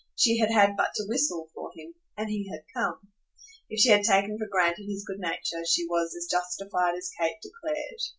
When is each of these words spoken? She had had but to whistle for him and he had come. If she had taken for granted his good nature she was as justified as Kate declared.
She 0.15 0.39
had 0.39 0.49
had 0.49 0.75
but 0.75 0.95
to 0.95 1.03
whistle 1.07 1.51
for 1.53 1.71
him 1.75 1.93
and 2.17 2.27
he 2.27 2.49
had 2.51 2.63
come. 2.73 3.09
If 3.69 3.81
she 3.81 3.89
had 3.89 4.01
taken 4.03 4.35
for 4.39 4.47
granted 4.47 4.87
his 4.89 5.05
good 5.05 5.19
nature 5.19 5.63
she 5.63 5.85
was 5.85 6.15
as 6.15 6.25
justified 6.27 6.95
as 6.95 7.11
Kate 7.19 7.37
declared. 7.39 8.01